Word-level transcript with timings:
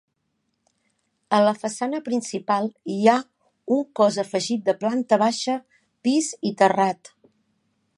A 1.39 1.41
la 1.47 1.51
façana 1.65 1.99
principal 2.07 2.71
hi 2.95 2.97
ha 3.13 3.17
un 3.77 3.87
cos 4.01 4.21
afegit 4.27 4.67
de 4.71 4.79
planta 4.85 5.23
baixa, 5.27 5.63
pis 6.09 6.35
i 6.53 6.59
terrat. 6.65 7.19